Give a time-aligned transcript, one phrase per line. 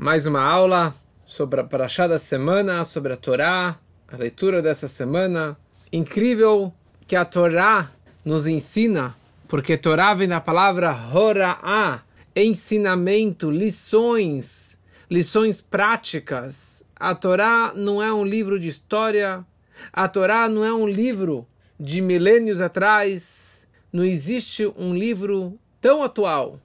[0.00, 0.94] mais uma aula
[1.26, 5.58] sobre a Parashá da semana, sobre a Torá, a leitura dessa semana.
[5.92, 6.72] Incrível
[7.06, 7.90] que a Torá
[8.24, 9.14] nos ensina,
[9.46, 12.00] porque Torá vem da palavra Hora'á,
[12.34, 14.78] ensinamento, lições,
[15.10, 16.82] lições práticas.
[16.96, 19.44] A Torá não é um livro de história,
[19.92, 21.46] a Torá não é um livro
[21.78, 26.58] de milênios atrás, não existe um livro tão atual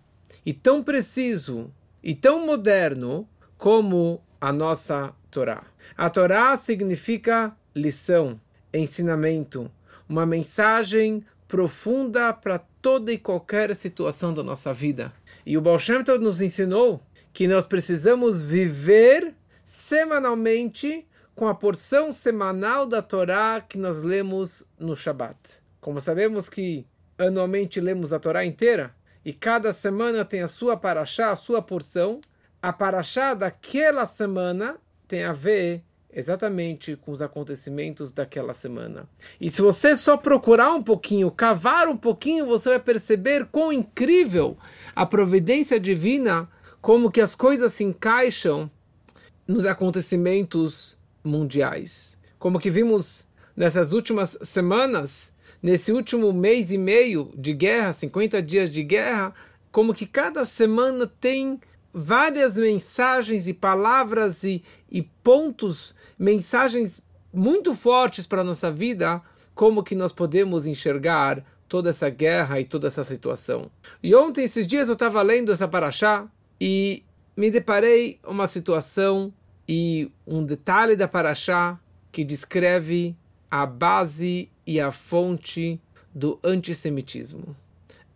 [0.46, 1.70] e tão preciso
[2.06, 3.28] e tão moderno
[3.58, 5.64] como a nossa Torá.
[5.98, 8.40] A Torá significa lição,
[8.72, 9.72] ensinamento,
[10.08, 15.12] uma mensagem profunda para toda e qualquer situação da nossa vida.
[15.44, 17.02] E o Baal Shem Tov nos ensinou
[17.34, 24.96] que nós precisamos viver semanalmente com a porção semanal da Torá que nós lemos no
[24.96, 25.38] Shabat.
[25.82, 26.86] Como sabemos que
[27.18, 32.22] anualmente lemos a Torá inteira, e cada semana tem a sua paraxá, a sua porção.
[32.62, 39.10] A paraxá daquela semana tem a ver exatamente com os acontecimentos daquela semana.
[39.42, 44.58] E se você só procurar um pouquinho, cavar um pouquinho, você vai perceber quão incrível
[44.96, 46.48] a providência divina,
[46.80, 48.70] como que as coisas se encaixam
[49.48, 52.16] nos acontecimentos mundiais.
[52.40, 55.34] Como que vimos nessas últimas semanas,
[55.66, 59.34] nesse último mês e meio de guerra, 50 dias de guerra,
[59.72, 61.60] como que cada semana tem
[61.92, 67.02] várias mensagens e palavras e, e pontos, mensagens
[67.34, 69.20] muito fortes para a nossa vida,
[69.56, 73.72] como que nós podemos enxergar toda essa guerra e toda essa situação.
[74.04, 76.28] E ontem, esses dias, eu estava lendo essa paraxá
[76.62, 77.04] e
[77.36, 79.34] me deparei uma situação
[79.68, 81.80] e um detalhe da paraxá
[82.12, 83.16] que descreve
[83.50, 85.80] a base e a fonte
[86.14, 87.56] do antissemitismo.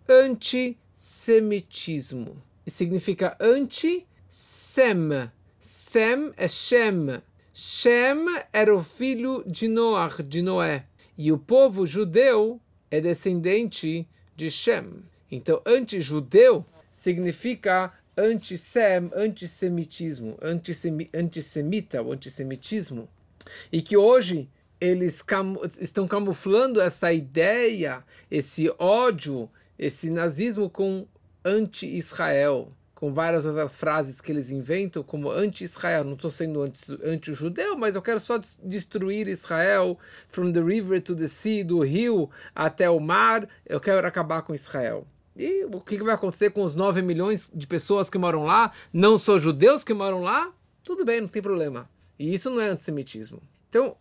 [0.08, 5.30] Antissemitismo significa anti-sem.
[5.60, 7.22] Sem é Shem.
[7.54, 10.86] Shem era o filho de Noach, de Noé.
[11.18, 12.60] E o povo judeu
[12.90, 15.04] é descendente de Shem.
[15.30, 23.08] Então, anti-judeu significa anti-sem, antissemitismo, antissemi, antissemita, o antissemitismo.
[23.72, 25.24] E que hoje eles
[25.80, 31.08] estão camuflando essa ideia, esse ódio, esse nazismo com
[31.44, 36.04] anti-Israel, com várias outras frases que eles inventam como anti-Israel.
[36.04, 36.62] Não estou sendo
[37.04, 39.98] anti-judeu, mas eu quero só destruir Israel,
[40.28, 43.48] from the river to the sea, do rio até o mar.
[43.66, 45.06] Eu quero acabar com Israel.
[45.36, 48.74] E o que vai acontecer com os 9 milhões de pessoas que moram lá?
[48.92, 50.54] Não são judeus que moram lá?
[50.84, 51.90] Tudo bem, não tem problema.
[52.18, 53.42] E isso não é antissemitismo.
[53.70, 53.96] Então,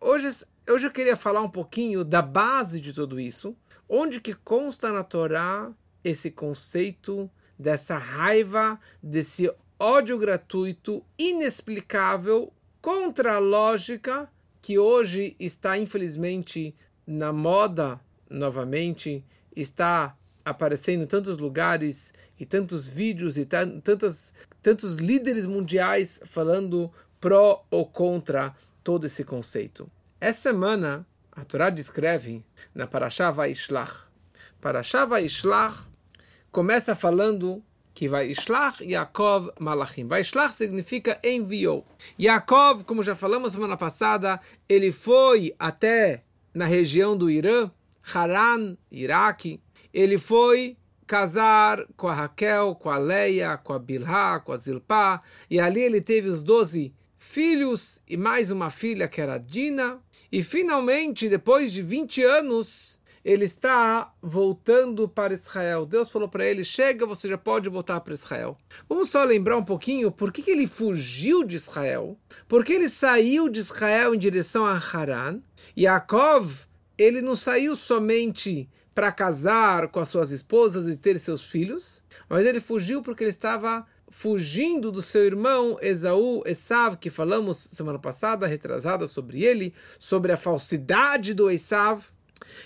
[0.00, 3.56] hoje, hoje eu queria falar um pouquinho da base de tudo isso,
[3.88, 5.72] onde que consta na Torá
[6.02, 14.30] esse conceito dessa raiva, desse ódio gratuito, inexplicável, contra a lógica
[14.62, 16.74] que hoje está infelizmente
[17.06, 24.32] na moda novamente, está aparecendo em tantos lugares e tantos vídeos e tantas,
[24.62, 28.54] tantos líderes mundiais falando pró ou contra
[28.86, 29.90] todo esse conceito.
[30.20, 34.04] Essa semana, a Torá descreve na Parashá Vaishlach.
[34.60, 35.82] Parashá Vaishlach
[36.52, 37.60] começa falando
[37.92, 40.06] que vai Ishlach Yaakov Malachim.
[40.06, 41.84] Vai Ishlach significa enviou.
[42.16, 46.22] Yaakov, como já falamos semana passada, ele foi até
[46.54, 47.68] na região do Irã,
[48.14, 49.60] Haran, Iraque.
[49.92, 50.76] Ele foi
[51.08, 55.22] casar com a Raquel, com a Leia, com a Bilhá, com a Zilpá.
[55.50, 56.94] E ali ele teve os doze
[57.26, 60.00] filhos e mais uma filha que era Dina.
[60.30, 65.84] E finalmente, depois de 20 anos, ele está voltando para Israel.
[65.84, 68.56] Deus falou para ele: chega, você já pode voltar para Israel.
[68.88, 72.16] Vamos só lembrar um pouquinho por que, que ele fugiu de Israel,
[72.48, 75.40] porque ele saiu de Israel em direção a Haran.
[75.76, 76.66] Yaakov,
[76.96, 82.00] ele não saiu somente para casar com as suas esposas e ter seus filhos,
[82.30, 87.98] mas ele fugiu porque ele estava fugindo do seu irmão Esaú, Esav, que falamos semana
[87.98, 92.04] passada, retrasada sobre ele, sobre a falsidade do Esav,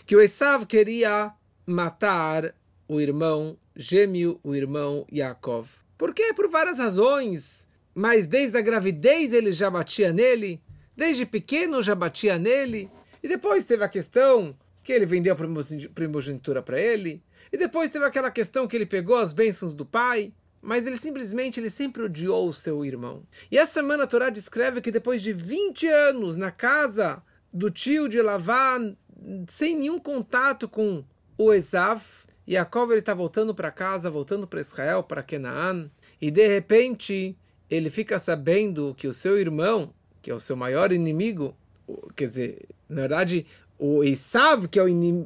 [0.07, 1.33] que o Esav queria
[1.67, 2.55] matar
[2.87, 5.69] o irmão gêmeo, o irmão Yaakov.
[5.97, 6.33] Por quê?
[6.35, 7.69] Por várias razões.
[7.95, 10.61] Mas desde a gravidez ele já batia nele,
[10.97, 12.91] desde pequeno já batia nele,
[13.23, 17.23] e depois teve a questão que ele vendeu a primogenitura para ele,
[17.53, 20.33] e depois teve aquela questão que ele pegou as bênçãos do pai.
[20.62, 23.23] Mas ele simplesmente, ele sempre odiou o seu irmão.
[23.51, 27.23] E essa semana a Torá descreve que depois de 20 anos na casa
[27.53, 28.97] do tio de Lavan,
[29.49, 31.05] sem nenhum contato com
[31.39, 32.03] o Esav,
[32.49, 35.91] Yaakov ele está voltando para casa, voltando para Israel, para Canaan,
[36.21, 37.37] e de repente
[37.71, 41.57] ele fica sabendo que o seu irmão, que é o seu maior inimigo,
[42.17, 43.47] quer dizer, na verdade,
[43.79, 45.25] o Esav, que é o, inim,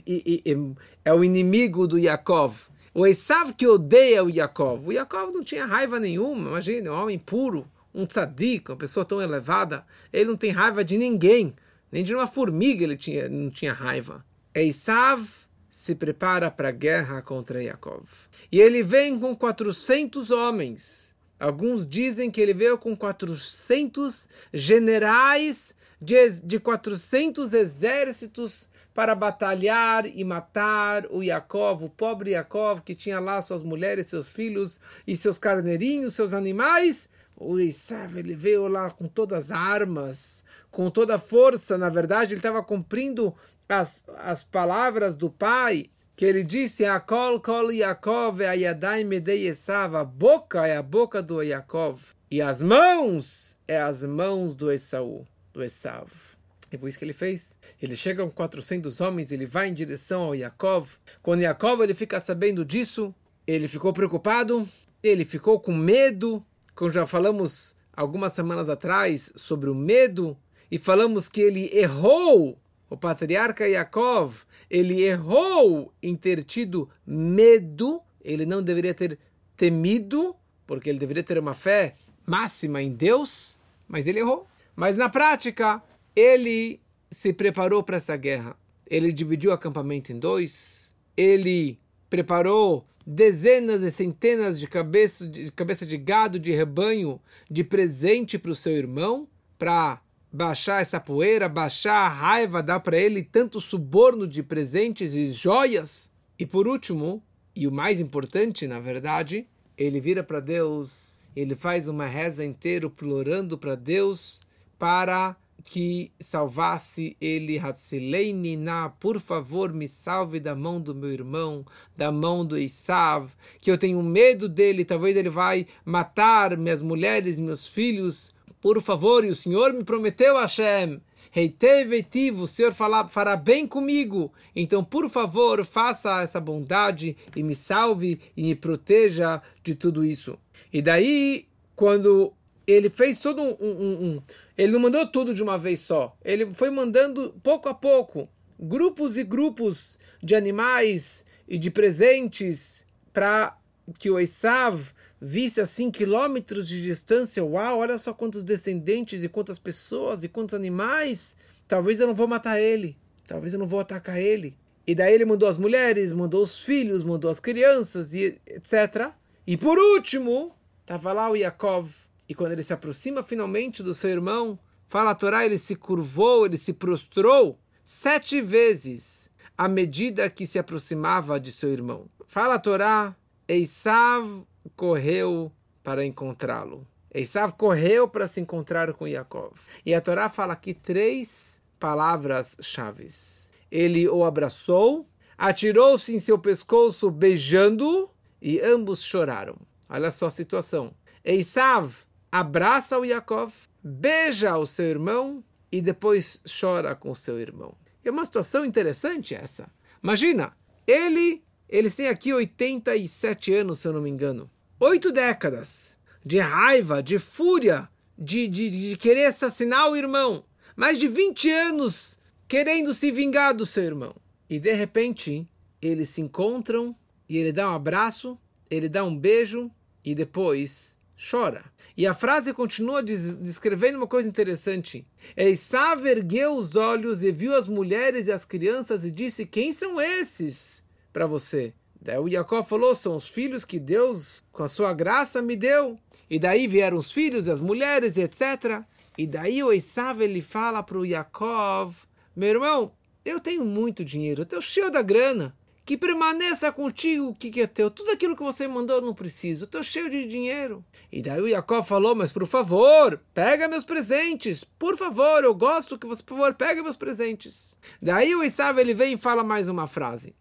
[1.05, 2.55] é o inimigo do Yaakov,
[2.95, 4.87] o Esav que odeia o Yaakov.
[4.89, 9.21] O Yaakov não tinha raiva nenhuma, imagine, um homem puro, um tzadik, uma pessoa tão
[9.21, 11.55] elevada, ele não tem raiva de ninguém,
[11.91, 14.25] nem de uma formiga ele tinha, não tinha raiva.
[14.55, 15.27] Esav
[15.69, 18.07] se prepara para a guerra contra Yaakov.
[18.51, 21.13] E ele vem com 400 homens.
[21.39, 30.25] Alguns dizem que ele veio com 400 generais de, de 400 exércitos para batalhar e
[30.25, 35.37] matar o Yaakov, o pobre Yaakov, que tinha lá suas mulheres, seus filhos e seus
[35.37, 37.09] carneirinhos, seus animais.
[37.37, 41.77] O Isav, ele veio lá com todas as armas, com toda a força.
[41.77, 43.35] Na verdade, ele estava cumprindo
[43.69, 50.05] as, as palavras do pai, que ele disse, Akol kol Yaakov ayadai medei Esav, a
[50.05, 52.01] boca é a boca do Yaakov,
[52.31, 56.34] e as mãos é as mãos do Esaú, do Esav.
[56.75, 57.57] E foi isso que ele fez.
[57.81, 60.89] Ele chega com 400 homens, ele vai em direção ao Yaakov.
[61.23, 63.15] Quando Yaakov ele fica sabendo disso,
[63.47, 64.69] ele ficou preocupado,
[65.01, 66.45] ele ficou com medo,
[66.75, 70.37] como já falamos algumas semanas atrás sobre o medo,
[70.69, 72.59] e falamos que ele errou,
[72.91, 74.35] o patriarca Yaakov,
[74.69, 79.17] ele errou em ter tido medo, ele não deveria ter
[79.57, 80.35] temido,
[80.67, 81.95] porque ele deveria ter uma fé
[82.27, 83.57] máxima em Deus,
[83.87, 84.49] mas ele errou.
[84.75, 85.81] Mas na prática,
[86.15, 86.81] ele
[87.11, 88.57] se preparou para essa guerra.
[88.87, 90.95] Ele dividiu o acampamento em dois.
[91.17, 91.79] Ele
[92.11, 97.21] preparou dezenas e centenas de cabeças de, cabeça de gado, de rebanho,
[97.51, 99.29] de presente para o seu irmão,
[99.59, 100.01] para
[100.33, 106.11] baixar essa poeira, baixar a raiva, dar para ele tanto suborno de presentes e joias.
[106.39, 107.23] E por último,
[107.55, 109.47] e o mais importante, na verdade,
[109.79, 114.41] ele vira para Deus, ele faz uma reza inteira implorando para Deus
[114.79, 121.65] para que salvasse ele, Hatsileinina, por favor, me salve da mão do meu irmão,
[121.97, 123.31] da mão do Isav,
[123.61, 129.25] que eu tenho medo dele, talvez ele vai matar minhas mulheres, meus filhos, por favor,
[129.25, 135.09] e o Senhor me prometeu, Hashem, Reiteveitiv, o Senhor fará, fará bem comigo, então, por
[135.09, 140.39] favor, faça essa bondade e me salve e me proteja de tudo isso.
[140.73, 142.33] E daí, quando
[142.67, 144.23] ele fez todo um, um, um
[144.57, 146.17] ele não mandou tudo de uma vez só.
[146.25, 148.29] Ele foi mandando pouco a pouco,
[148.59, 153.57] grupos e grupos de animais e de presentes para
[153.99, 154.81] que o Esav
[155.21, 157.45] visse assim quilômetros de distância.
[157.45, 161.37] Uau, olha só quantos descendentes e quantas pessoas e quantos animais.
[161.67, 162.97] Talvez eu não vou matar ele.
[163.27, 164.57] Talvez eu não vou atacar ele.
[164.87, 169.11] E daí ele mandou as mulheres, mandou os filhos, mandou as crianças e etc.
[169.47, 171.91] E por último, estava lá o Yaakov
[172.29, 176.47] e quando ele se aproxima finalmente do seu irmão, fala a Torá, ele se curvou,
[176.47, 182.07] ele se prostrou sete vezes à medida que se aproximava de seu irmão.
[182.27, 183.15] Fala a Torá,
[183.47, 184.45] Esav
[184.75, 186.87] correu para encontrá-lo.
[187.13, 189.53] Esav correu para se encontrar com Yaakov.
[189.85, 193.51] E a Torá fala aqui três palavras chaves.
[193.71, 195.07] Ele o abraçou,
[195.37, 198.11] atirou-se em seu pescoço beijando
[198.41, 199.57] e ambos choraram.
[199.89, 200.93] Olha só a situação.
[201.25, 201.95] Esav
[202.35, 207.77] abraça o Yaakov, beija o seu irmão e depois chora com o seu irmão.
[208.05, 209.71] É uma situação interessante essa.
[210.03, 210.53] Imagina,
[210.85, 214.51] ele, eles têm aqui 87 anos, se eu não me engano.
[214.81, 217.89] Oito décadas de raiva, de fúria,
[218.19, 220.45] de, de, de querer assassinar o irmão.
[220.75, 224.17] Mais de 20 anos querendo se vingar do seu irmão.
[224.51, 225.49] E de repente,
[225.81, 226.97] eles se encontram
[227.29, 228.37] e ele dá um abraço,
[228.69, 229.71] ele dá um beijo
[230.05, 230.99] e depois
[231.31, 231.65] chora.
[231.97, 235.07] E a frase continua descrevendo uma coisa interessante.
[235.37, 240.01] Esav ergueu os olhos e viu as mulheres e as crianças e disse: Quem são
[240.01, 241.73] esses para você?
[242.01, 245.99] Daí o Jacó falou: São os filhos que Deus, com a sua graça, me deu.
[246.29, 248.83] E daí vieram os filhos e as mulheres, etc.
[249.17, 251.95] E daí o Esav ele fala para o Yaakov:
[252.35, 252.93] Meu irmão,
[253.25, 255.55] eu tenho muito dinheiro, eu estou cheio da grana
[255.85, 257.91] que permaneça contigo o que, é teu.
[257.91, 259.67] Tudo aquilo que você mandou eu não preciso.
[259.67, 260.83] Estou cheio de dinheiro.
[261.13, 264.65] E daí o Jacó falou, mas por favor, pega meus presentes.
[264.65, 267.77] Por favor, eu gosto que você, por favor, pega meus presentes.
[268.01, 270.35] Daí o Isav, ele vem e fala mais uma frase.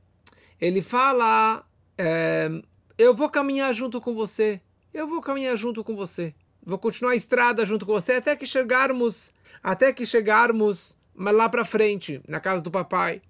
[0.62, 1.66] Ele fala,
[1.98, 2.50] é,
[2.98, 4.62] eu vou caminhar junto com você.
[4.94, 6.34] Eu vou caminhar junto com você.
[6.66, 11.66] Vou continuar a estrada junto com você até que chegarmos, até que chegarmos lá para
[11.66, 13.22] frente, na casa do papai.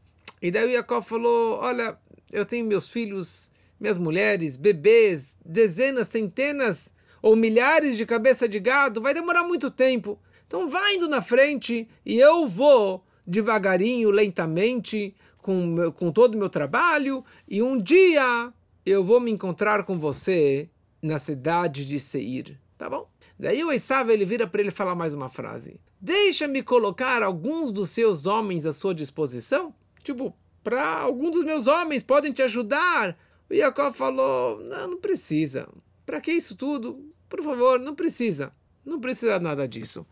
[0.43, 1.98] E daí o Jacó falou: Olha,
[2.34, 3.50] eu tenho meus filhos,
[3.80, 6.90] minhas mulheres, bebês, dezenas, centenas,
[7.22, 10.20] ou milhares de cabeça de gado, vai demorar muito tempo.
[10.48, 16.50] Então vai indo na frente e eu vou devagarinho, lentamente, com, com todo o meu
[16.50, 18.52] trabalho, e um dia
[18.86, 20.70] eu vou me encontrar com você
[21.02, 23.08] na cidade de Seir, tá bom?
[23.40, 25.80] Daí o Esav ele vira para ele falar mais uma frase.
[26.02, 29.74] Deixa-me colocar alguns dos seus homens à sua disposição?
[30.04, 33.17] Tipo, para alguns dos meus homens podem te ajudar.
[33.50, 35.67] O Jacob falou: Não, não precisa.
[36.05, 37.13] Para que isso tudo?
[37.29, 38.53] Por favor, não precisa.
[38.86, 40.05] Não precisa nada disso.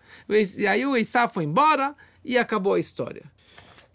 [0.57, 3.23] E aí o Esav foi embora e acabou a história.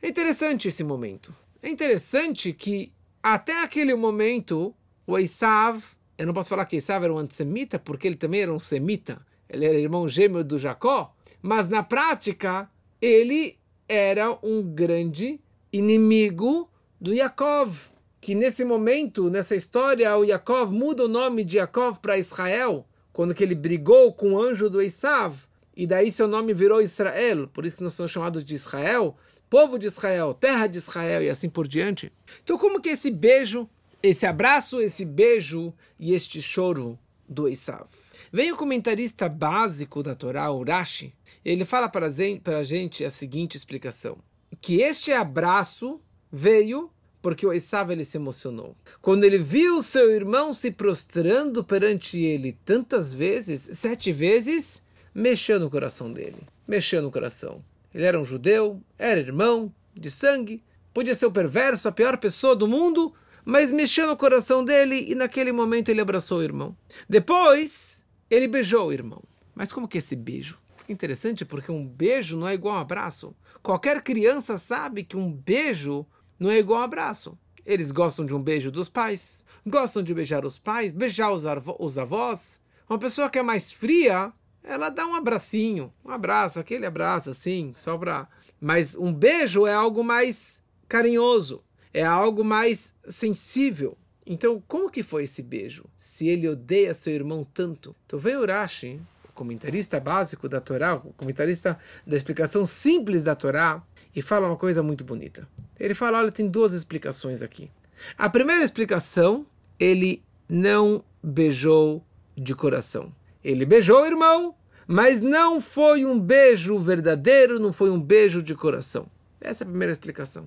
[0.02, 1.34] É interessante esse momento.
[1.62, 4.75] É interessante que até aquele momento
[5.06, 5.82] o Esav,
[6.18, 9.25] eu não posso falar que Esav era um antissemita, porque ele também era um semita.
[9.48, 12.70] Ele era irmão gêmeo do Jacó, mas na prática
[13.00, 13.58] ele
[13.88, 15.40] era um grande
[15.76, 17.76] inimigo do Yaakov,
[18.21, 23.35] que nesse momento, nessa história, o Yaakov muda o nome de Yaakov para Israel, quando
[23.35, 25.37] que ele brigou com o anjo do Esav,
[25.76, 29.16] e daí seu nome virou Israel, por isso que nós somos chamados de Israel,
[29.49, 32.12] povo de Israel, terra de Israel e assim por diante.
[32.42, 33.68] Então como que esse beijo,
[34.02, 37.87] esse abraço, esse beijo e este choro do Esav?
[38.33, 41.14] Vem o comentarista básico da Torá, o Rashi,
[41.45, 44.18] ele fala para a gente a seguinte explicação,
[44.60, 46.00] que este abraço
[46.30, 46.90] veio
[47.26, 48.76] porque o Esav ele se emocionou.
[49.02, 54.80] Quando ele viu seu irmão se prostrando perante ele tantas vezes, sete vezes,
[55.12, 56.38] mexeu no coração dele.
[56.68, 57.64] Mexeu no coração.
[57.92, 60.62] Ele era um judeu, era irmão de sangue,
[60.94, 63.12] podia ser o perverso, a pior pessoa do mundo,
[63.44, 66.76] mas mexeu no coração dele e naquele momento ele abraçou o irmão.
[67.08, 69.22] Depois, ele beijou o irmão.
[69.54, 70.58] Mas como que é esse beijo?
[70.88, 73.34] Interessante porque um beijo não é igual a um abraço.
[73.62, 76.06] Qualquer criança sabe que um beijo
[76.38, 77.38] não é igual a um abraço.
[77.64, 81.44] Eles gostam de um beijo dos pais, gostam de beijar os pais, beijar os,
[81.78, 82.60] os avós.
[82.88, 87.72] Uma pessoa que é mais fria, ela dá um abracinho, um abraço, aquele abraço assim,
[87.76, 88.28] só para.
[88.60, 91.62] Mas um beijo é algo mais carinhoso,
[91.92, 93.98] é algo mais sensível.
[94.24, 95.84] Então, como que foi esse beijo?
[95.98, 97.94] Se ele odeia seu irmão tanto.
[98.06, 99.00] Então vem Urashi,
[99.36, 103.80] comentarista básico da Torá, o comentarista da explicação simples da Torá,
[104.14, 105.46] e fala uma coisa muito bonita.
[105.78, 107.70] Ele fala, olha, tem duas explicações aqui.
[108.16, 109.46] A primeira explicação,
[109.78, 112.02] ele não beijou
[112.36, 113.12] de coração.
[113.44, 114.54] Ele beijou o irmão,
[114.86, 119.06] mas não foi um beijo verdadeiro, não foi um beijo de coração.
[119.40, 120.46] Essa é a primeira explicação.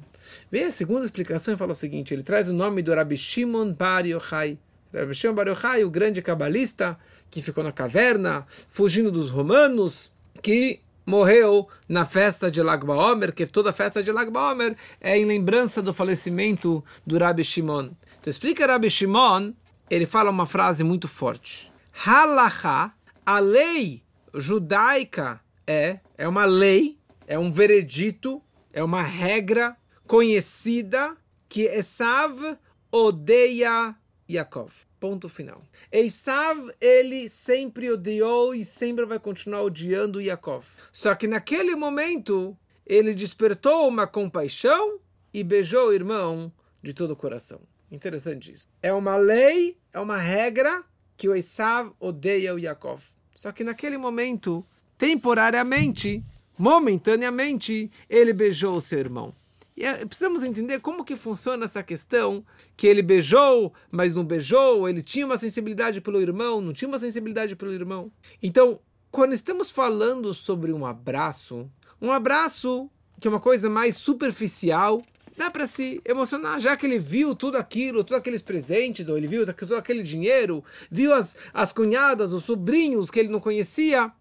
[0.51, 3.72] Vem a segunda explicação e fala o seguinte: ele traz o nome do Rabbi Shimon
[3.72, 4.58] Bar Yochai.
[4.93, 6.98] Rabbi Shimon Bar Yochai, o grande cabalista
[7.30, 13.46] que ficou na caverna, fugindo dos romanos, que morreu na festa de Lag BaOmer, que
[13.48, 17.92] toda a festa de Lag BaOmer é em lembrança do falecimento do Rabbi Shimon.
[18.20, 19.54] Então explica Rabbi Shimon,
[19.90, 21.72] ele fala uma frase muito forte.
[22.06, 22.94] Halacha,
[23.26, 31.18] a lei judaica é, é uma lei, é um veredito, é uma regra conhecida
[31.48, 32.58] que Esav
[32.92, 33.96] odeia
[34.30, 34.72] Yaakov.
[35.00, 35.63] Ponto final.
[35.91, 40.65] Esav, ele sempre odiou e sempre vai continuar odiando Yaakov.
[40.91, 45.00] Só que naquele momento, ele despertou uma compaixão
[45.34, 46.51] e beijou o irmão
[46.84, 47.62] de todo o coração.
[47.89, 48.68] Interessante isso.
[48.84, 50.84] É uma lei, é uma regra
[51.15, 53.01] que o Esav odeia o Yaakov.
[53.34, 54.65] Só que naquele momento,
[54.98, 56.22] temporariamente,
[56.58, 59.34] momentaneamente, ele beijou o seu irmão.
[59.80, 62.44] E é, precisamos entender como que funciona essa questão
[62.76, 67.00] que ele beijou, mas não beijou, ele tinha uma sensibilidade pelo irmão, não tinha uma
[67.00, 68.12] sensibilidade pelo irmão.
[68.44, 68.78] Então,
[69.10, 71.72] quando estamos falando sobre um abraço,
[72.02, 72.90] um abraço
[73.22, 75.02] que é uma coisa mais superficial,
[75.38, 79.28] dá para se emocionar, já que ele viu tudo aquilo, todos aqueles presentes, ou ele
[79.28, 84.12] viu todo aquele dinheiro, viu as, as cunhadas, os sobrinhos que ele não conhecia.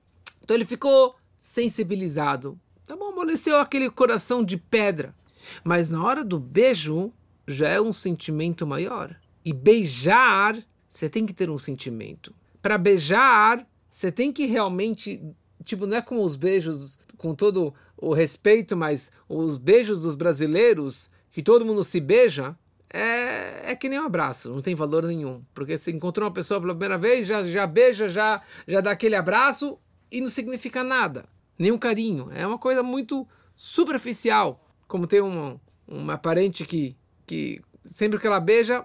[0.40, 2.56] Então ele ficou sensibilizado.
[2.86, 5.17] Tá bom, amoleceu aquele coração de pedra.
[5.64, 7.12] Mas na hora do beijo,
[7.46, 9.16] já é um sentimento maior.
[9.44, 12.34] E beijar, você tem que ter um sentimento.
[12.60, 15.22] Para beijar, você tem que realmente.
[15.64, 21.10] Tipo, não é como os beijos com todo o respeito, mas os beijos dos brasileiros,
[21.30, 22.56] que todo mundo se beija,
[22.90, 25.42] é, é que nem um abraço, não tem valor nenhum.
[25.52, 29.16] Porque você encontrou uma pessoa pela primeira vez, já, já beija, já, já dá aquele
[29.16, 29.78] abraço
[30.10, 31.26] e não significa nada.
[31.58, 32.28] Nenhum carinho.
[32.32, 33.26] É uma coisa muito
[33.56, 34.64] superficial.
[34.88, 38.84] Como tem uma, uma parente que, que sempre que ela beija,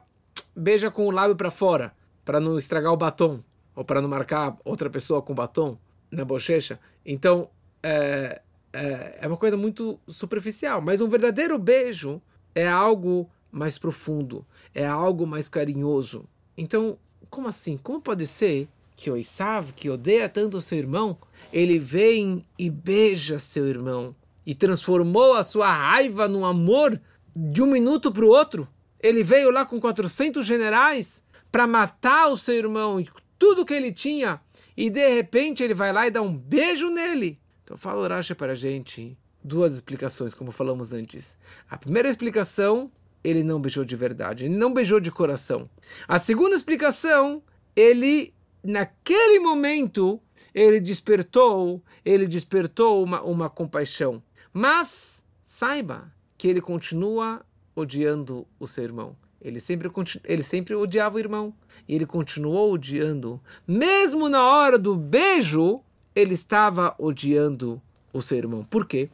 [0.55, 1.93] beija com o lábio para fora,
[2.24, 3.41] para não estragar o batom,
[3.75, 5.77] ou para não marcar outra pessoa com batom
[6.12, 6.79] na bochecha.
[7.05, 7.50] Então,
[7.81, 8.41] é,
[8.72, 12.22] é, é uma coisa muito superficial, mas um verdadeiro beijo
[12.53, 16.25] é algo mais profundo, é algo mais carinhoso.
[16.57, 16.98] Então,
[17.29, 17.77] como assim?
[17.77, 21.17] Como pode ser que o Isav, que odeia tanto seu irmão,
[21.51, 27.00] ele vem e beija seu irmão e transformou a sua raiva num amor
[27.35, 28.67] de um minuto para o outro.
[29.00, 31.21] Ele veio lá com 400 generais
[31.51, 34.39] para matar o seu irmão e tudo que ele tinha,
[34.75, 37.39] e de repente ele vai lá e dá um beijo nele.
[37.63, 41.38] Então fala o Rashi para a gente duas explicações, como falamos antes.
[41.69, 42.89] A primeira explicação,
[43.23, 45.69] ele não beijou de verdade, ele não beijou de coração.
[46.07, 47.43] A segunda explicação,
[47.75, 48.33] ele
[48.63, 50.21] naquele momento
[50.53, 54.23] ele despertou, ele despertou uma, uma compaixão.
[54.53, 57.41] Mas saiba que ele continua
[57.75, 59.15] odiando o seu irmão.
[59.41, 59.91] Ele sempre,
[60.24, 61.53] ele sempre odiava o irmão.
[61.88, 63.41] E ele continuou odiando.
[63.67, 65.81] Mesmo na hora do beijo,
[66.15, 67.81] ele estava odiando
[68.13, 68.63] o seu irmão.
[68.63, 69.10] Por quê?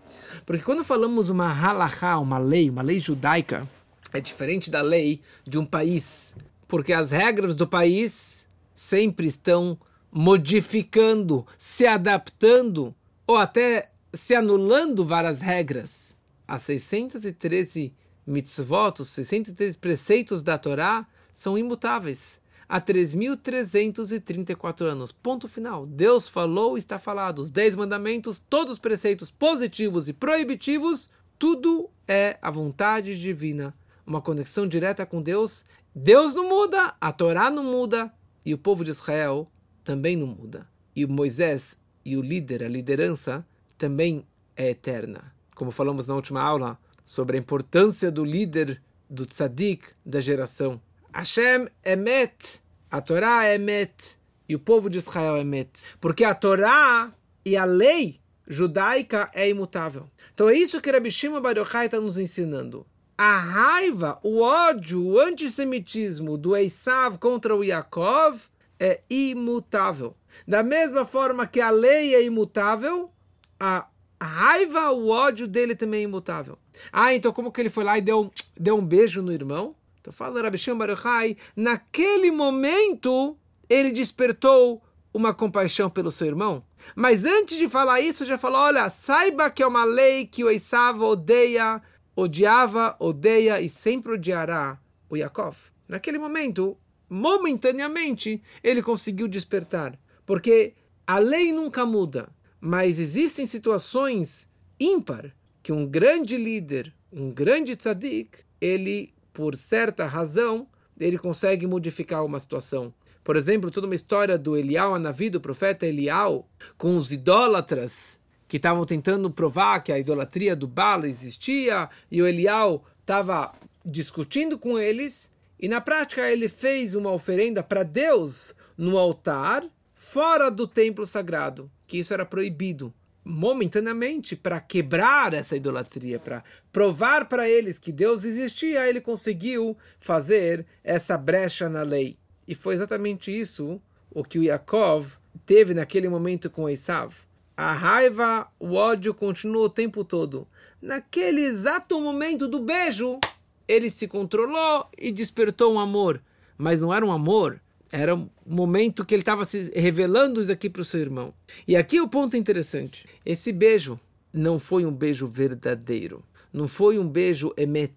[0.45, 3.67] Porque quando falamos uma halakha, uma lei, uma lei judaica,
[4.11, 6.35] é diferente da lei de um país.
[6.67, 9.79] Porque as regras do país sempre estão
[10.11, 12.93] modificando, se adaptando
[13.25, 16.17] ou até se anulando várias regras.
[16.47, 17.93] As 613
[18.25, 22.41] mitzvot, os 613 preceitos da Torá, são imutáveis.
[22.67, 25.11] Há 3.334 anos.
[25.11, 25.87] Ponto final.
[25.87, 27.39] Deus falou, está falado.
[27.39, 33.73] Os 10 mandamentos, todos os preceitos positivos e proibitivos, tudo é a vontade divina.
[34.05, 35.65] Uma conexão direta com Deus.
[35.95, 38.13] Deus não muda, a Torá não muda
[38.45, 39.51] e o povo de Israel
[39.83, 40.67] também não muda.
[40.95, 43.45] E Moisés e o líder, a liderança,
[43.79, 45.33] também é eterna.
[45.55, 50.79] Como falamos na última aula, sobre a importância do líder, do tzadik da geração.
[51.11, 55.71] Hashem emet, a Torá é emet, e o povo de Israel é emet.
[55.99, 57.11] Porque a Torá
[57.43, 60.07] e a lei judaica é imutável.
[60.33, 62.85] Então é isso que Rabi Shimon Bar Yochai está nos ensinando.
[63.17, 68.39] A raiva, o ódio, o antissemitismo do Esav contra o Yaakov
[68.79, 70.15] é imutável.
[70.47, 73.11] Da mesma forma que a lei é imutável,
[73.59, 73.87] a
[74.21, 76.57] raiva, o ódio dele também é imutável.
[76.91, 79.75] Ah, então como que ele foi lá e deu, deu um beijo no irmão?
[79.99, 83.37] Então fala Rabi Baruchai, naquele momento
[83.69, 84.81] ele despertou
[85.13, 86.63] uma compaixão pelo seu irmão.
[86.95, 90.49] Mas antes de falar isso, já falou, olha, saiba que é uma lei que o
[90.49, 91.81] Esav odeia,
[92.15, 95.55] odiava, odeia e sempre odiará o Yaakov.
[95.87, 96.77] Naquele momento,
[97.09, 99.99] momentaneamente, ele conseguiu despertar.
[100.25, 102.29] Porque a lei nunca muda.
[102.61, 110.67] Mas existem situações ímpar que um grande líder, um grande tzadik, ele, por certa razão,
[110.99, 112.93] ele consegue modificar uma situação.
[113.23, 118.57] Por exemplo, toda uma história do Elial Anavi, do profeta Elial, com os idólatras que
[118.57, 123.53] estavam tentando provar que a idolatria do Baal existia, e o Elial estava
[123.85, 130.49] discutindo com eles, e na prática ele fez uma oferenda para Deus no altar, fora
[130.49, 132.93] do templo sagrado que isso era proibido
[133.25, 140.65] momentaneamente para quebrar essa idolatria, para provar para eles que Deus existia, ele conseguiu fazer
[140.83, 142.17] essa brecha na lei.
[142.47, 145.13] E foi exatamente isso o que o Yaakov
[145.45, 147.13] teve naquele momento com Esav.
[147.57, 150.47] A raiva, o ódio continuou o tempo todo.
[150.81, 153.19] Naquele exato momento do beijo,
[153.67, 156.21] ele se controlou e despertou um amor.
[156.57, 157.59] Mas não era um amor
[157.91, 161.33] era o momento que ele estava se revelando isso aqui para o seu irmão.
[161.67, 163.99] E aqui o ponto interessante: esse beijo
[164.33, 166.23] não foi um beijo verdadeiro.
[166.51, 167.93] Não foi um beijo emet.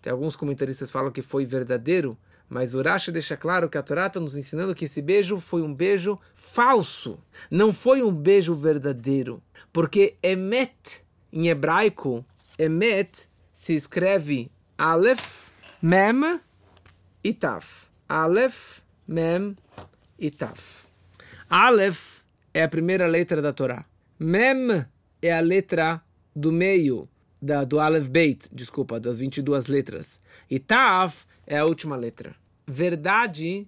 [0.00, 2.16] Tem alguns comentaristas falam que foi verdadeiro,
[2.48, 5.62] mas o Rashi deixa claro que a Torá está nos ensinando que esse beijo foi
[5.62, 7.18] um beijo falso.
[7.50, 9.42] Não foi um beijo verdadeiro.
[9.72, 12.24] Porque emet, em hebraico,
[12.58, 15.48] emet se escreve Aleph,
[15.82, 16.40] Mem
[17.22, 17.86] e Taf.
[18.08, 19.56] Aleph, Mem
[20.16, 20.86] e Taf.
[21.48, 22.20] Aleph
[22.54, 23.84] é a primeira letra da Torá.
[24.16, 24.86] Mem
[25.20, 26.00] é a letra
[26.34, 27.08] do meio
[27.42, 30.20] da, do Aleph Beit, desculpa, das 22 letras.
[30.48, 32.36] E Taf é a última letra.
[32.64, 33.66] Verdade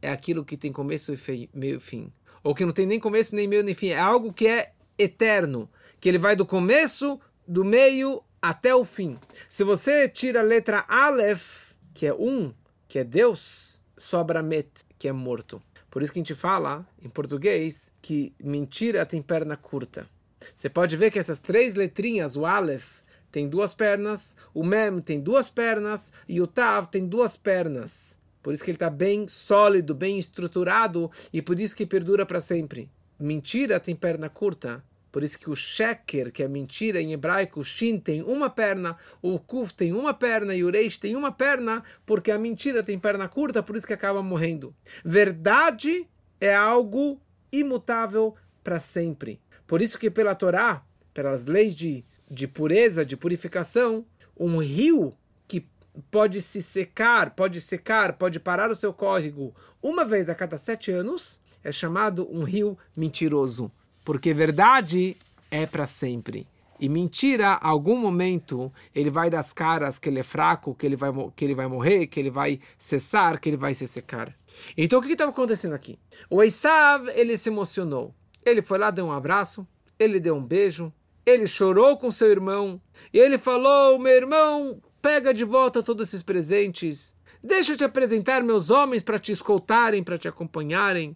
[0.00, 2.12] é aquilo que tem começo e meio e fim.
[2.40, 3.88] Ou que não tem nem começo, nem meio, nem fim.
[3.88, 5.68] É algo que é eterno.
[6.00, 9.18] Que ele vai do começo, do meio até o fim.
[9.48, 12.54] Se você tira a letra Aleph, que é um,
[12.86, 15.62] que é Deus, sobra met, que é morto.
[15.90, 20.08] Por isso que a gente fala, em português, que mentira tem perna curta.
[20.56, 25.20] Você pode ver que essas três letrinhas, o Aleph, tem duas pernas, o Mem tem
[25.20, 28.18] duas pernas e o Tav tem duas pernas.
[28.42, 32.40] Por isso que ele está bem sólido, bem estruturado e por isso que perdura para
[32.40, 32.90] sempre.
[33.18, 34.82] Mentira tem perna curta.
[35.10, 38.96] Por isso que o sheker, que é mentira em hebraico, o shin tem uma perna,
[39.20, 42.98] o kuf tem uma perna e o reish tem uma perna, porque a mentira tem
[42.98, 44.74] perna curta, por isso que acaba morrendo.
[45.04, 46.08] Verdade
[46.40, 47.20] é algo
[47.52, 49.40] imutável para sempre.
[49.66, 54.06] Por isso que pela Torá, pelas leis de, de pureza, de purificação,
[54.38, 55.14] um rio
[55.48, 55.66] que
[56.10, 60.90] pode se secar, pode secar, pode parar o seu córrego uma vez a cada sete
[60.90, 63.70] anos, é chamado um rio mentiroso.
[64.04, 65.16] Porque verdade
[65.50, 66.46] é para sempre.
[66.80, 71.10] E mentira, algum momento, ele vai das caras que ele é fraco, que ele vai,
[71.36, 74.34] que ele vai morrer, que ele vai cessar, que ele vai se secar.
[74.76, 75.98] Então o que estava acontecendo aqui?
[76.30, 78.14] O Esav, ele se emocionou.
[78.44, 79.66] Ele foi lá, deu um abraço,
[79.98, 80.90] ele deu um beijo,
[81.26, 82.80] ele chorou com seu irmão,
[83.12, 88.42] e ele falou: Meu irmão, pega de volta todos esses presentes, deixa eu te apresentar
[88.42, 91.14] meus homens para te escoltarem, para te acompanharem.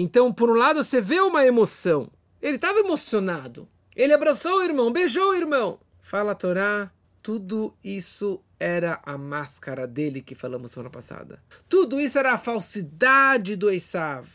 [0.00, 2.08] Então, por um lado, você vê uma emoção.
[2.40, 3.68] Ele estava emocionado.
[3.96, 5.80] Ele abraçou o irmão, beijou o irmão.
[6.00, 11.42] Fala a Torá, tudo isso era a máscara dele que falamos semana passada.
[11.68, 14.28] Tudo isso era a falsidade do Esav.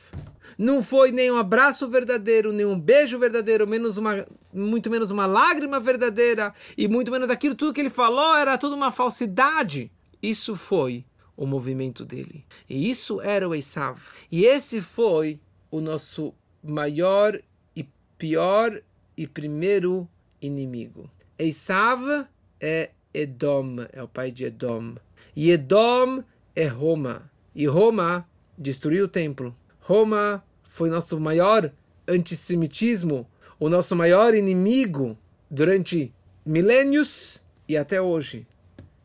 [0.58, 5.26] Não foi nem um abraço verdadeiro, nem um beijo verdadeiro, menos uma, muito menos uma
[5.26, 9.90] lágrima verdadeira, e muito menos aquilo tudo que ele falou era tudo uma falsidade.
[10.22, 11.06] Isso foi
[11.38, 12.46] o movimento dele.
[12.70, 13.98] E isso era o Esav.
[14.30, 15.40] E esse foi
[15.74, 17.42] o nosso maior
[17.76, 18.80] e pior
[19.18, 20.08] e primeiro
[20.40, 21.10] inimigo.
[21.36, 22.28] Esav
[22.62, 24.94] é Edom, é o pai de Edom.
[25.36, 26.24] E Edom
[26.56, 27.28] é Roma.
[27.56, 29.56] E Roma destruiu o templo.
[29.80, 31.72] Roma foi nosso maior
[32.08, 33.28] antissemitismo,
[33.60, 35.18] o nosso maior inimigo
[35.50, 36.14] durante
[36.46, 38.46] milênios e até hoje.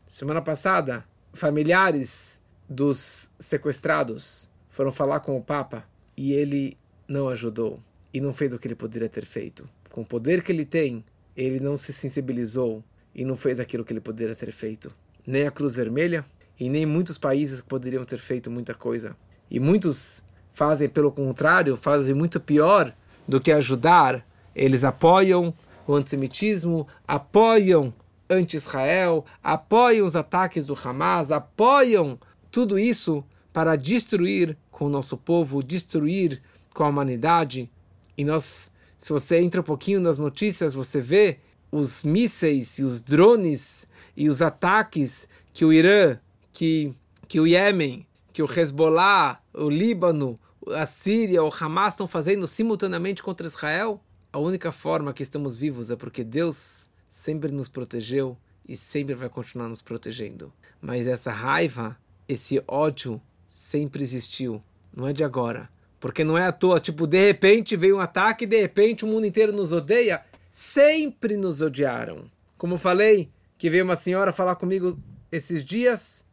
[0.05, 1.03] Semana passada,
[1.33, 5.83] familiares dos sequestrados foram falar com o Papa
[6.19, 6.77] e ele
[7.07, 7.79] não ajudou
[8.13, 11.03] e não fez o que ele poderia ter feito com o poder que ele tem,
[11.35, 14.93] ele não se sensibilizou e não fez aquilo que ele poderia ter feito.
[15.25, 16.25] Nem a Cruz Vermelha
[16.59, 19.15] e nem muitos países poderiam ter feito muita coisa.
[19.49, 22.93] E muitos fazem, pelo contrário, fazem muito pior
[23.27, 24.25] do que ajudar.
[24.55, 25.53] Eles apoiam
[25.87, 27.93] o antissemitismo, apoiam
[28.29, 32.19] anti-Israel, apoiam os ataques do Hamas, apoiam
[32.51, 36.41] tudo isso para destruir com o nosso povo, destruir
[36.73, 37.69] com a humanidade.
[38.17, 41.39] E nós se você entra um pouquinho nas notícias, você vê
[41.71, 46.17] os mísseis e os drones e os ataques que o Irã,
[46.51, 46.93] que,
[47.27, 50.37] que o Iêmen, que o Hezbollah, o Líbano,
[50.75, 54.01] a Síria, o Hamas estão fazendo simultaneamente contra Israel.
[54.33, 58.37] A única forma que estamos vivos é porque Deus sempre nos protegeu
[58.67, 60.51] e sempre vai continuar nos protegendo.
[60.81, 64.61] Mas essa raiva, esse ódio sempre existiu,
[64.93, 65.69] não é de agora.
[65.99, 69.25] Porque não é à toa, tipo, de repente veio um ataque de repente o mundo
[69.25, 70.21] inteiro nos odeia.
[70.51, 72.29] Sempre nos odiaram.
[72.57, 74.97] Como falei, que veio uma senhora falar comigo
[75.31, 76.25] esses dias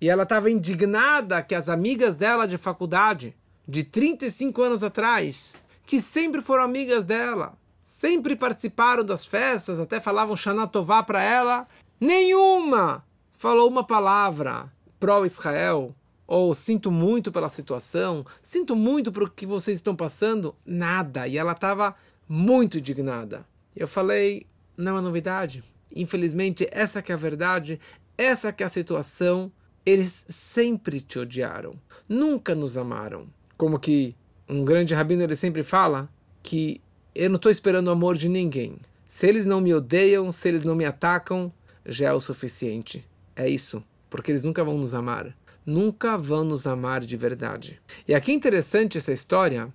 [0.00, 3.34] e ela estava indignada que as amigas dela de faculdade,
[3.66, 5.54] de 35 anos atrás,
[5.86, 11.66] que sempre foram amigas dela, sempre participaram das festas, até falavam Shanatová para ela,
[12.00, 13.04] nenhuma
[13.34, 15.94] falou uma palavra pró-Israel,
[16.26, 21.26] ou sinto muito pela situação, sinto muito por que vocês estão passando, nada.
[21.28, 21.94] E ela estava
[22.28, 23.46] muito indignada.
[23.74, 25.62] Eu falei, não é novidade.
[25.94, 27.78] Infelizmente, essa que é a verdade,
[28.18, 29.52] essa que é a situação.
[29.84, 31.74] Eles sempre te odiaram,
[32.08, 33.28] nunca nos amaram.
[33.56, 34.16] Como que
[34.48, 36.08] um grande rabino ele sempre fala
[36.42, 36.80] que
[37.14, 38.78] eu não estou esperando o amor de ninguém.
[39.06, 41.52] Se eles não me odeiam, se eles não me atacam,
[41.84, 43.04] já é o suficiente.
[43.36, 45.32] É isso, porque eles nunca vão nos amar
[45.66, 47.80] nunca vão nos amar de verdade.
[48.06, 49.68] E aqui é interessante essa história,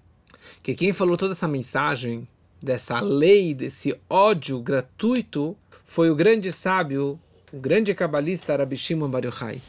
[0.64, 2.28] que quem falou toda essa mensagem,
[2.62, 7.20] dessa lei, desse ódio gratuito, foi o grande sábio,
[7.52, 9.62] o grande cabalista Rabi Shimon Bar Yochai.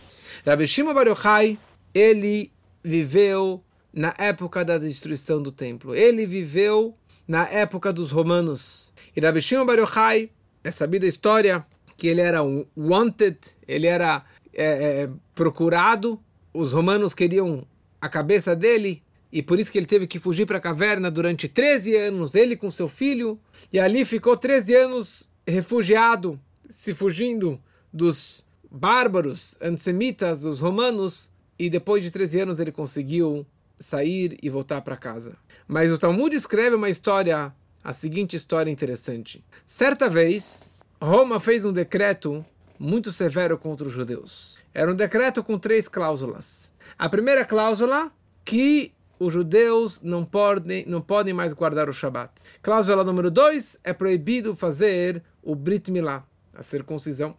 [0.46, 1.58] Rabi Shimon Bar Yochai,
[1.92, 5.94] ele viveu na época da destruição do templo.
[5.94, 6.94] Ele viveu
[7.26, 8.92] na época dos romanos.
[9.16, 10.30] E Rabi Shimon Bar Yochai,
[10.62, 14.24] é sabida a história que ele era um wanted, ele era
[14.54, 16.20] é, é, procurado,
[16.52, 17.66] os romanos queriam
[18.00, 21.48] a cabeça dele, e por isso que ele teve que fugir para a caverna durante
[21.48, 23.38] 13 anos, ele com seu filho,
[23.72, 26.38] e ali ficou 13 anos refugiado,
[26.68, 27.60] se fugindo
[27.92, 33.46] dos bárbaros, antissemitas, dos romanos, e depois de 13 anos ele conseguiu
[33.78, 35.36] sair e voltar para casa.
[35.66, 39.44] Mas o Talmud escreve uma história, a seguinte história interessante.
[39.66, 42.44] Certa vez, Roma fez um decreto
[42.82, 44.58] muito severo contra os judeus.
[44.74, 46.70] Era um decreto com três cláusulas.
[46.98, 48.10] A primeira cláusula,
[48.44, 52.32] que os judeus não podem, não podem mais guardar o Shabat.
[52.60, 57.36] Cláusula número dois, é proibido fazer o Brit Milá, a circuncisão.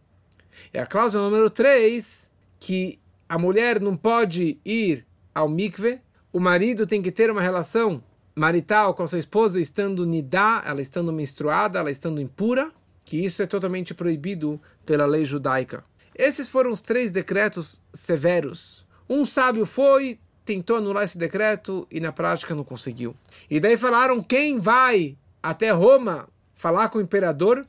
[0.74, 2.30] E a cláusula número três,
[2.60, 6.00] que a mulher não pode ir ao mikve
[6.34, 8.04] o marido tem que ter uma relação
[8.36, 12.72] marital com a sua esposa estando nidá, ela estando menstruada, ela estando impura,
[13.06, 15.84] que isso é totalmente proibido pela lei judaica.
[16.16, 18.86] Esses foram os três decretos severos.
[19.10, 23.16] Um sábio foi, tentou anular esse decreto e na prática não conseguiu.
[23.50, 27.66] E daí falaram quem vai até Roma falar com o imperador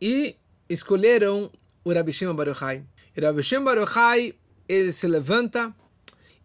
[0.00, 0.36] e
[0.68, 1.50] escolheram
[1.84, 2.84] o Rabi Shimon Bar Yochai.
[3.16, 3.64] E Rabi Shimon
[4.68, 5.74] ele se levanta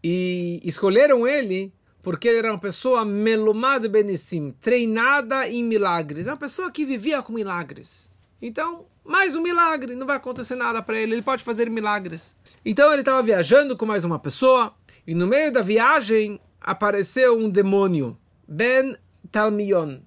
[0.04, 1.74] e escolheram ele
[2.08, 6.26] porque ele era uma pessoa melumad benissim, treinada em milagres.
[6.26, 8.10] É uma pessoa que vivia com milagres.
[8.42, 12.34] Então, mais um milagre, não vai acontecer nada para ele, ele pode fazer milagres.
[12.64, 14.74] Então ele estava viajando com mais uma pessoa
[15.06, 18.18] e no meio da viagem apareceu um demônio,
[18.48, 18.96] Ben
[19.30, 20.00] Talmion.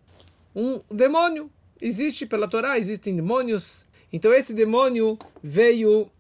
[0.57, 1.51] Um demônio.
[1.79, 3.87] Existe pela Torá, existem demônios.
[4.11, 6.11] Então esse demônio veio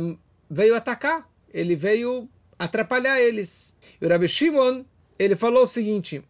[0.00, 0.16] um,
[0.48, 3.74] veio atacar, ele veio atrapalhar eles.
[4.00, 4.84] E o Rabbi Shimon
[5.18, 6.22] ele falou o seguinte: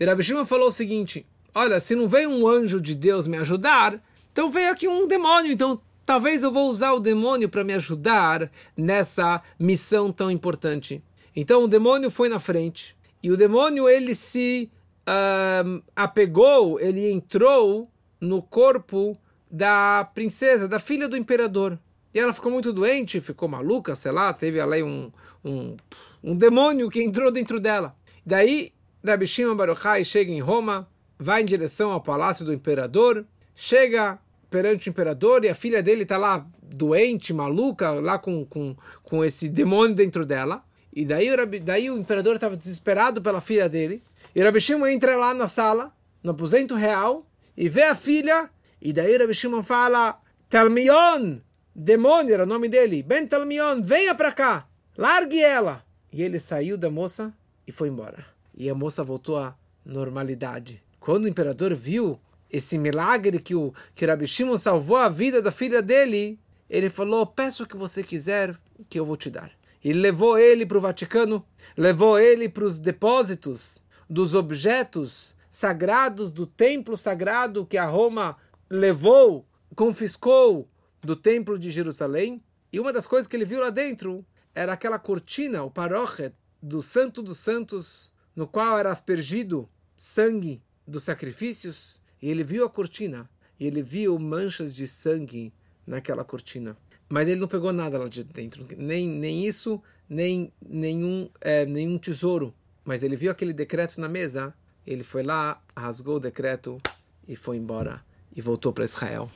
[0.00, 4.00] Rabbi Shimon falou o seguinte: Olha, se não veio um anjo de Deus me ajudar,
[4.32, 5.52] então veio aqui um demônio.
[5.52, 11.02] Então talvez eu vou usar o demônio para me ajudar nessa missão tão importante.
[11.34, 14.70] Então o demônio foi na frente e o demônio ele se
[15.06, 17.88] uh, apegou, ele entrou
[18.20, 19.16] no corpo
[19.50, 21.78] da princesa, da filha do imperador.
[22.12, 25.12] E ela ficou muito doente, ficou maluca, sei lá, teve ali um,
[25.44, 25.76] um,
[26.22, 27.94] um demônio que entrou dentro dela.
[28.30, 28.72] Daí,
[29.04, 30.88] Rabbi Shimon Baruchai chega em Roma,
[31.18, 36.04] vai em direção ao palácio do imperador, chega perante o imperador e a filha dele
[36.04, 40.62] está lá doente, maluca, lá com, com, com esse demônio dentro dela.
[40.94, 44.00] E daí, o, daí o imperador estava desesperado pela filha dele.
[44.32, 48.48] E o Rabbi Shimon entra lá na sala, no aposento real, e vê a filha.
[48.80, 51.40] E daí o Rabbi Shimon fala, Talmion,
[51.74, 55.84] demônio era o nome dele, Ben Talmion, venha para cá, largue ela.
[56.12, 57.34] E ele saiu da moça
[57.70, 58.26] e foi embora.
[58.52, 59.54] E a moça voltou à
[59.84, 60.82] normalidade.
[60.98, 62.18] Quando o imperador viu
[62.50, 66.36] esse milagre que o que Rabi Shimon salvou a vida da filha dele,
[66.68, 69.52] ele falou: Peço o que você quiser, que eu vou te dar.
[69.84, 76.48] E levou ele para o Vaticano, levou ele para os depósitos dos objetos sagrados do
[76.48, 78.36] templo sagrado que a Roma
[78.68, 80.68] levou, confiscou
[81.00, 82.42] do templo de Jerusalém.
[82.72, 86.82] E uma das coisas que ele viu lá dentro era aquela cortina, o parochet, do
[86.82, 93.28] Santo dos Santos, no qual era aspergido sangue dos sacrifícios, e ele viu a cortina,
[93.58, 95.52] e ele viu manchas de sangue
[95.86, 96.76] naquela cortina.
[97.08, 101.98] Mas ele não pegou nada lá de dentro, nem, nem isso, nem nenhum, é, nenhum
[101.98, 102.54] tesouro.
[102.84, 104.54] Mas ele viu aquele decreto na mesa,
[104.86, 106.80] ele foi lá, rasgou o decreto
[107.26, 108.02] e foi embora
[108.34, 109.30] e voltou para Israel.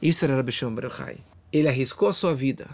[0.00, 1.18] Isso era Rabbi Shimon Baruchai.
[1.52, 2.68] Ele arriscou a sua vida.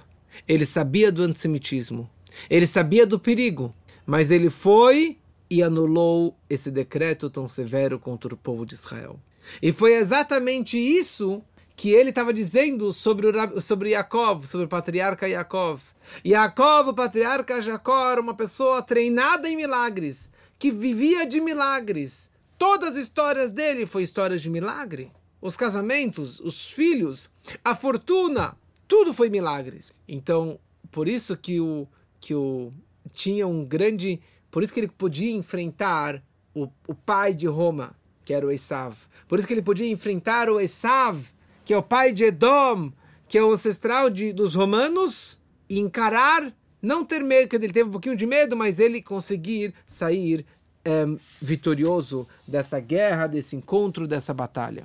[0.49, 2.09] Ele sabia do antissemitismo.
[2.51, 3.75] Ele sabia do perigo.
[4.07, 5.19] Mas ele foi
[5.51, 9.19] e anulou esse decreto tão severo contra o povo de Israel.
[9.63, 11.43] E foi exatamente isso
[11.77, 13.29] que ele estava dizendo sobre,
[13.61, 15.81] sobre Yaakov, sobre o patriarca Yaakov.
[16.25, 22.31] Yaakov, o patriarca Jacó, era uma pessoa treinada em milagres, que vivia de milagres.
[22.59, 25.11] Todas as histórias dele foi histórias de milagre.
[25.41, 27.29] Os casamentos, os filhos,
[27.65, 29.93] a fortuna, tudo foi milagres.
[30.07, 30.59] Então,
[30.91, 31.87] por isso que o,
[32.21, 32.73] que o
[33.15, 34.21] tinha um grande.
[34.51, 36.23] Por isso que ele podia enfrentar
[36.55, 38.95] o, o pai de Roma, que era o Esav.
[39.27, 41.25] Por isso que ele podia enfrentar o Esav,
[41.65, 42.93] que é o pai de Edom,
[43.27, 47.89] que é o ancestral de, dos romanos, e encarar, não ter medo, que ele teve
[47.89, 50.45] um pouquinho de medo, mas ele conseguir sair
[50.87, 54.85] um, vitorioso dessa guerra, desse encontro, dessa batalha.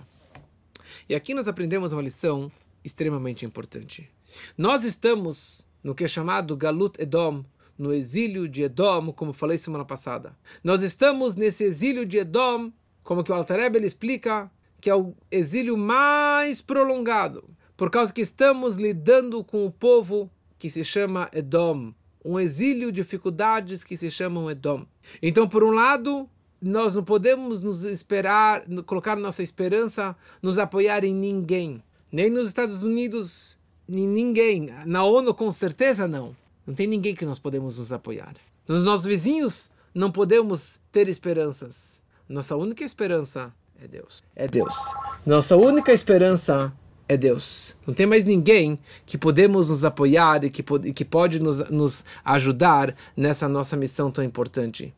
[1.08, 2.52] E aqui nós aprendemos uma lição
[2.84, 4.10] extremamente importante.
[4.58, 7.44] Nós estamos no que é chamado Galut Edom,
[7.80, 10.36] no exílio de Edom, como falei semana passada.
[10.62, 15.14] Nós estamos nesse exílio de Edom, como que o Altareb ele explica, que é o
[15.32, 21.94] exílio mais prolongado, por causa que estamos lidando com o povo que se chama Edom,
[22.24, 24.86] um exílio de dificuldades que se chamam Edom.
[25.22, 26.30] Então, por um lado,
[26.62, 32.84] nós não podemos nos esperar, colocar nossa esperança, nos apoiar em ninguém, nem nos Estados
[32.84, 34.70] Unidos, em ninguém.
[34.86, 36.36] Na ONU, com certeza, não.
[36.70, 38.36] Não tem ninguém que nós podemos nos apoiar.
[38.68, 42.04] Nos nossos vizinhos não podemos ter esperanças.
[42.30, 43.52] Nossa única esperança
[43.82, 44.24] é Deus.
[44.36, 44.76] É Deus.
[45.26, 46.72] Nossa única esperança
[47.08, 47.76] é Deus.
[47.88, 52.06] Não tem mais ninguém que podemos nos apoiar e que, pode, que pode nos, nos
[52.24, 54.94] ajudar nessa nossa missão tão importante.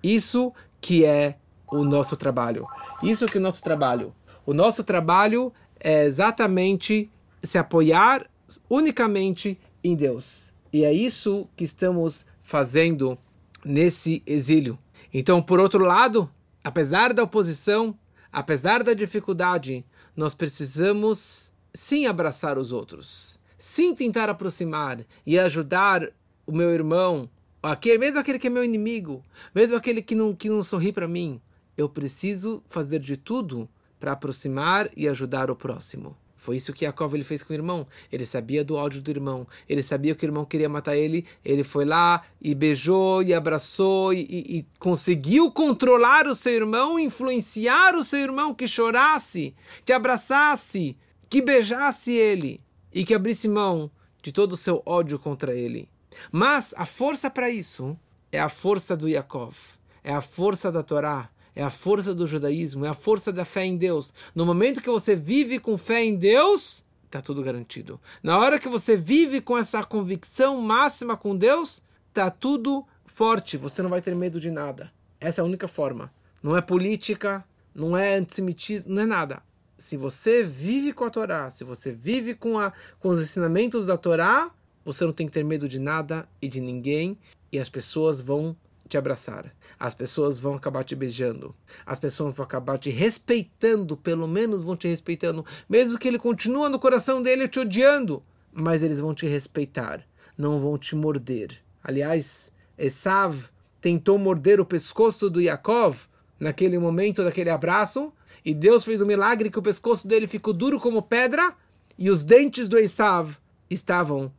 [0.00, 2.68] Isso que é o nosso trabalho.
[3.02, 4.14] Isso que é o nosso trabalho.
[4.46, 7.10] O nosso trabalho é exatamente
[7.42, 8.30] se apoiar
[8.70, 10.54] unicamente em Deus.
[10.76, 13.16] E é isso que estamos fazendo
[13.64, 14.78] nesse exílio.
[15.10, 16.30] Então, por outro lado,
[16.62, 17.98] apesar da oposição,
[18.30, 26.10] apesar da dificuldade, nós precisamos sim abraçar os outros, sim tentar aproximar e ajudar
[26.46, 27.30] o meu irmão,
[27.62, 31.08] aquele, mesmo aquele que é meu inimigo, mesmo aquele que não, que não sorri para
[31.08, 31.40] mim.
[31.74, 33.66] Eu preciso fazer de tudo
[33.98, 36.14] para aproximar e ajudar o próximo.
[36.46, 37.88] Foi isso que Jacob ele fez com o irmão.
[38.12, 39.48] Ele sabia do ódio do irmão.
[39.68, 41.26] Ele sabia que o irmão queria matar ele.
[41.44, 47.00] Ele foi lá e beijou e abraçou e, e, e conseguiu controlar o seu irmão,
[47.00, 50.96] influenciar o seu irmão que chorasse, que abraçasse,
[51.28, 52.60] que beijasse ele
[52.94, 53.90] e que abrisse mão
[54.22, 55.88] de todo o seu ódio contra ele.
[56.30, 57.98] Mas a força para isso
[58.30, 59.56] é a força do Yaakov,
[60.04, 63.64] é a força da Torá, é a força do judaísmo, é a força da fé
[63.64, 64.12] em Deus.
[64.34, 67.98] No momento que você vive com fé em Deus, está tudo garantido.
[68.22, 73.80] Na hora que você vive com essa convicção máxima com Deus, está tudo forte, você
[73.82, 74.92] não vai ter medo de nada.
[75.18, 76.12] Essa é a única forma.
[76.42, 77.42] Não é política,
[77.74, 79.42] não é antissemitismo, não é nada.
[79.78, 83.96] Se você vive com a Torá, se você vive com, a, com os ensinamentos da
[83.96, 84.50] Torá,
[84.84, 87.18] você não tem que ter medo de nada e de ninguém,
[87.50, 88.54] e as pessoas vão
[88.88, 89.54] te abraçar.
[89.78, 91.54] As pessoas vão acabar te beijando.
[91.84, 96.68] As pessoas vão acabar te respeitando, pelo menos vão te respeitando, mesmo que ele continue
[96.68, 98.22] no coração dele te odiando,
[98.52, 101.58] mas eles vão te respeitar, não vão te morder.
[101.82, 105.98] Aliás, Esav tentou morder o pescoço do Yaakov
[106.38, 108.12] naquele momento daquele abraço,
[108.44, 111.54] e Deus fez um milagre que o pescoço dele ficou duro como pedra
[111.98, 113.36] e os dentes do Esav
[113.68, 114.32] estavam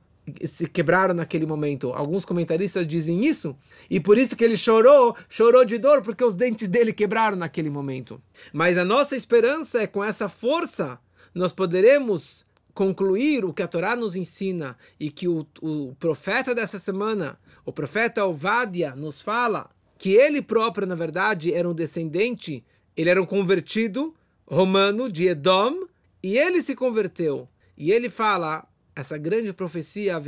[0.46, 1.92] se quebraram naquele momento.
[1.94, 3.56] Alguns comentaristas dizem isso,
[3.90, 7.70] e por isso que ele chorou, chorou de dor, porque os dentes dele quebraram naquele
[7.70, 8.22] momento.
[8.54, 11.00] Mas a nossa esperança é com essa força
[11.38, 16.80] nós poderemos concluir o que a Torá nos ensina e que o, o profeta dessa
[16.80, 22.64] semana, o profeta Ovadia, nos fala que ele próprio, na verdade, era um descendente,
[22.96, 24.14] ele era um convertido
[24.46, 25.88] romano de Edom,
[26.22, 27.48] e ele se converteu.
[27.78, 28.67] E ele fala
[28.98, 30.20] essa grande profecia,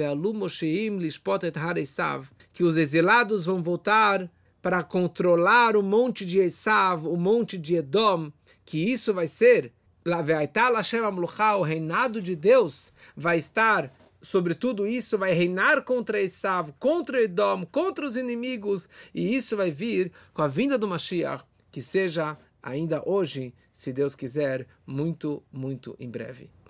[2.54, 8.32] que os exilados vão voltar para controlar o monte de Esav, o monte de Edom,
[8.64, 9.74] que isso vai ser,
[10.06, 17.66] o reinado de Deus vai estar sobre tudo isso, vai reinar contra Esav, contra Edom,
[17.66, 23.02] contra os inimigos, e isso vai vir com a vinda do Mashiach, que seja ainda
[23.04, 26.52] hoje, se Deus quiser, muito, muito em breve.